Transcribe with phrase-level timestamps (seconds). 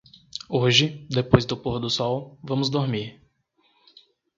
[0.49, 3.21] hoje, depois do pôr-do-sol, vamos dormir.